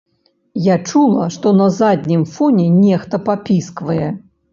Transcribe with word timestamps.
Я 0.67 0.75
чула, 0.85 1.27
што 1.35 1.51
на 1.59 1.67
заднім 1.79 2.23
фоне 2.37 2.65
нехта 2.87 3.21
папісквае. 3.29 4.09